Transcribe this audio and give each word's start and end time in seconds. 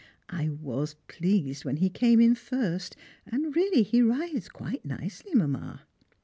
I 0.29 0.49
was 0.49 0.95
pleased 1.07 1.63
when 1.63 1.77
he 1.77 1.91
came 1.91 2.19
in 2.19 2.33
first, 2.33 2.95
and 3.27 3.55
really 3.55 3.83
he 3.83 4.01
rides 4.01 4.49
quite 4.49 4.83
nicely, 4.83 5.35
Mamma. 5.35 5.83